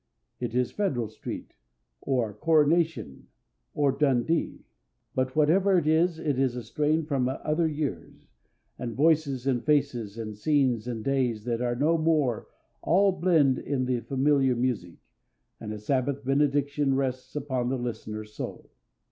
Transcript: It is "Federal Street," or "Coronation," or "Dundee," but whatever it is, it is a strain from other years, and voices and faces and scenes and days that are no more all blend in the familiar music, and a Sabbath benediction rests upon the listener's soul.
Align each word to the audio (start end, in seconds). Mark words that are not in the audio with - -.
It 0.39 0.55
is 0.55 0.71
"Federal 0.71 1.09
Street," 1.09 1.53
or 2.01 2.33
"Coronation," 2.33 3.27
or 3.75 3.91
"Dundee," 3.91 4.65
but 5.13 5.35
whatever 5.35 5.77
it 5.77 5.85
is, 5.85 6.17
it 6.17 6.39
is 6.39 6.55
a 6.55 6.63
strain 6.63 7.05
from 7.05 7.29
other 7.29 7.67
years, 7.67 8.27
and 8.79 8.95
voices 8.95 9.45
and 9.45 9.63
faces 9.63 10.17
and 10.17 10.35
scenes 10.35 10.87
and 10.87 11.03
days 11.03 11.43
that 11.43 11.61
are 11.61 11.75
no 11.75 11.99
more 11.99 12.47
all 12.81 13.11
blend 13.11 13.59
in 13.59 13.85
the 13.85 13.99
familiar 13.99 14.55
music, 14.55 14.95
and 15.59 15.71
a 15.71 15.77
Sabbath 15.77 16.25
benediction 16.25 16.95
rests 16.95 17.35
upon 17.35 17.69
the 17.69 17.77
listener's 17.77 18.33
soul. 18.33 18.71